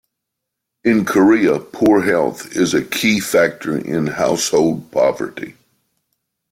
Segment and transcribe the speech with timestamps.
[0.83, 5.53] In Korea poor health is a key factor in household poverty.